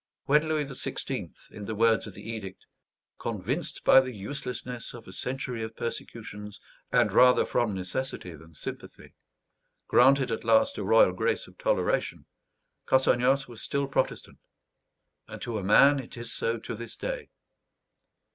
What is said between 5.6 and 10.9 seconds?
of persecutions, and rather from necessity than sympathy," granted at last a